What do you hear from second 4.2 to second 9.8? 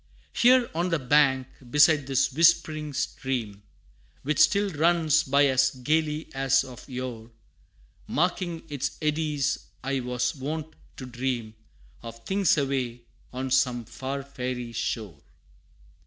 Which still runs by as gayly as of yore, Marking its eddies,